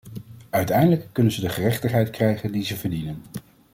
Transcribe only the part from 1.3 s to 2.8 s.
ze de gerechtigheid krijgen die ze